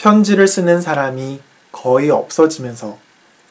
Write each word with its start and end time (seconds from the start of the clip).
편지를 0.00 0.48
쓰는 0.48 0.80
사람이 0.80 1.42
거의 1.72 2.08
없어지면서 2.08 2.98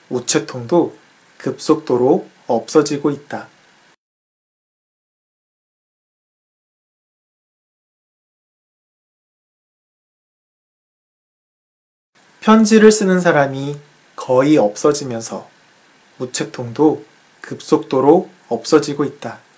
우체통도 0.09 0.97
급속도로 1.37 2.27
없어지고 2.47 3.11
있다. 3.11 3.47
편지를 12.41 12.91
쓰는 12.91 13.19
사람이 13.19 13.79
거의 14.15 14.57
없어지면서 14.57 15.47
우체통도 16.17 17.05
급속도로 17.41 18.27
없어지고 18.47 19.05
있다. 19.05 19.48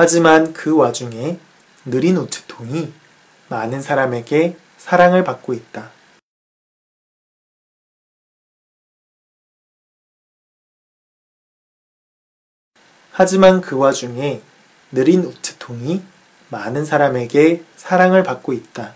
하지만 0.00 0.52
그 0.52 0.76
와중에 0.76 1.40
느린 1.84 2.18
우체통이 2.18 2.92
많은 3.48 3.82
사람에게 3.82 4.56
사랑을 4.76 5.24
받고 5.24 5.54
있다. 5.54 5.90
하지만 13.10 13.60
그 13.60 13.76
와중에 13.76 14.40
느린 14.92 15.24
우체통이 15.24 16.04
많은 16.52 16.84
사람에게 16.84 17.64
사랑을 17.74 18.22
받고 18.22 18.52
있다. 18.52 18.94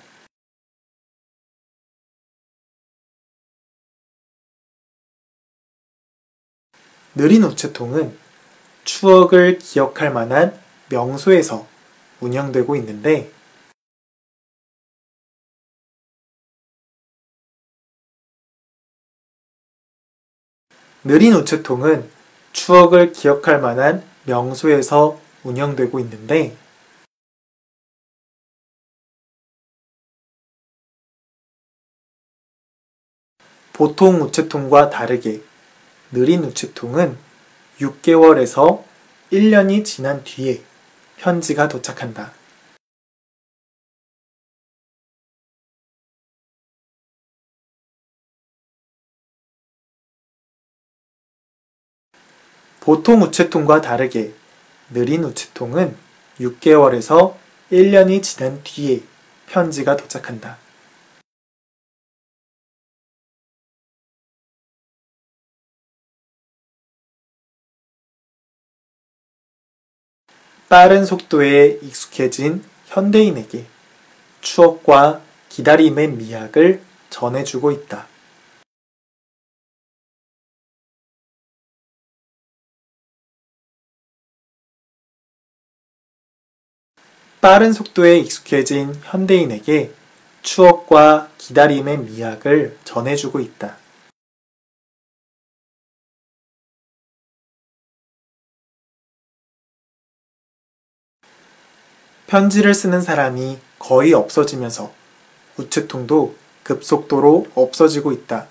느린 7.16 7.42
우체통은 7.42 8.16
추억을 8.84 9.58
기억할 9.58 10.12
만한 10.12 10.62
명소에서 10.92 11.66
운영되고 12.20 12.76
있는데 12.76 13.32
느린 21.04 21.32
우체통은 21.32 22.08
추억을 22.52 23.12
기억할 23.12 23.60
만한 23.60 24.04
명소에서 24.26 25.18
운영되고 25.42 25.98
있는데 26.00 26.56
보통 33.72 34.20
우체통과 34.20 34.90
다르게 34.90 35.42
느린 36.12 36.44
우체통은 36.44 37.18
6개월에서 37.78 38.84
1년이 39.32 39.84
지난 39.84 40.22
뒤에 40.22 40.62
편지가 41.22 41.68
도착한다. 41.68 42.32
보통 52.80 53.22
우체통과 53.22 53.80
다르게 53.80 54.34
느린 54.90 55.22
우체통은 55.22 55.96
6개월에서 56.40 57.36
1년이 57.70 58.20
지난 58.24 58.60
뒤에 58.64 59.02
편지가 59.46 59.96
도착한다. 59.96 60.61
빠른 70.72 71.04
속도에 71.04 71.80
익숙해진 71.82 72.64
현대인에게 72.86 73.66
추억과 74.40 75.20
기다림의 75.50 76.12
미학을 76.12 76.82
전해주고 77.10 77.72
있다. 77.72 78.06
빠른 87.42 87.74
속도에 87.74 88.16
익숙해진 88.20 88.94
현대인에게 89.04 89.92
추억과 90.40 91.28
기다림의 91.36 91.98
미학을 91.98 92.78
전해주고 92.84 93.40
있다. 93.40 93.81
편지를 102.32 102.72
쓰는 102.72 103.02
사람이 103.02 103.58
거의 103.78 104.14
없어지면서 104.14 104.90
우체통도 105.58 106.34
급속도로 106.62 107.48
없어지고 107.54 108.10
있다. 108.10 108.46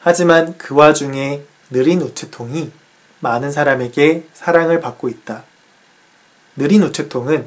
하지만 0.00 0.56
그 0.56 0.74
와중에 0.74 1.42
느린 1.68 2.00
우체통이 2.00 2.72
많은 3.20 3.52
사람에게 3.52 4.28
사랑을 4.32 4.80
받고 4.80 5.10
있다. 5.10 5.44
느린 6.56 6.82
우체통은 6.84 7.46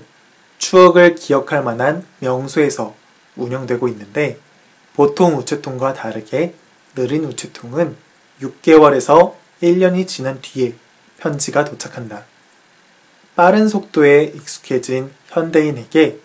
추억을 0.59 1.15
기억할 1.15 1.63
만한 1.63 2.05
명소에서 2.19 2.93
운영되고 3.35 3.87
있는데 3.87 4.37
보통 4.93 5.35
우체통과 5.35 5.93
다르게 5.95 6.53
느린 6.93 7.25
우체통은 7.25 7.95
6개월에서 8.39 9.33
1년이 9.63 10.07
지난 10.07 10.41
뒤에 10.41 10.75
편지가 11.17 11.65
도착한다. 11.65 12.25
빠른 13.39 13.69
속도에 13.69 14.33
익숙해진 14.35 15.11
현대인에게 15.27 16.19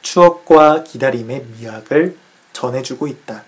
추억과 0.00 0.84
기다림의 0.84 1.44
미학을 1.58 2.16
전해주고 2.54 3.06
있다. 3.06 3.44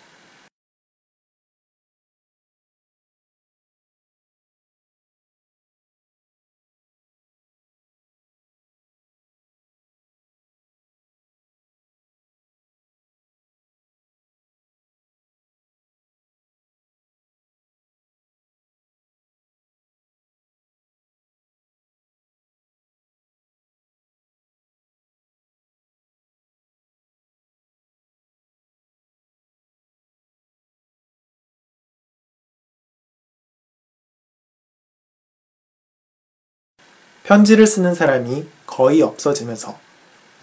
편지를 37.27 37.67
쓰는 37.67 37.93
사람이 37.93 38.47
거의 38.67 39.03
없어지면서 39.03 39.77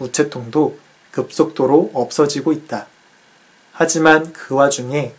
우체통도 0.00 0.78
급속도로 1.12 1.92
없어지고 1.94 2.52
있다. 2.52 2.88
하지만 3.72 4.34
그 4.34 4.54
와중에 4.54 5.14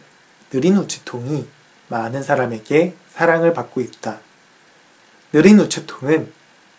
느린 0.51 0.77
우체통이 0.77 1.47
많은 1.87 2.21
사람에게 2.21 2.93
사랑을 3.09 3.53
받고 3.53 3.81
있다. 3.81 4.19
느린 5.31 5.59
우체통은 5.59 6.31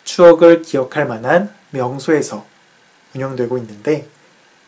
추억을 0.05 0.63
기억할 0.63 1.09
만한 1.09 1.53
명소에서 1.71 2.47
운영되고 3.17 3.59
있는데 3.59 4.07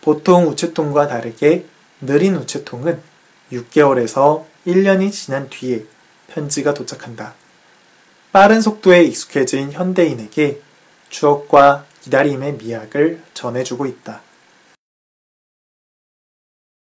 보통 0.01 0.49
우체통과 0.49 1.07
다르게 1.07 1.65
느린 2.01 2.35
우체통은 2.35 3.01
6개월에서 3.53 4.45
1년이 4.67 5.13
지난 5.13 5.49
뒤에 5.49 5.85
편지가 6.27 6.75
도착한다. 6.75 7.35
빠른 8.33 8.61
속도에 8.61 9.05
익숙해진 9.05 9.73
현대인에게 9.73 10.61
추억과 11.09 11.87
기다림의 12.03 12.55
미학을 12.55 13.23
전해주고 13.35 13.87
있다. 13.87 14.21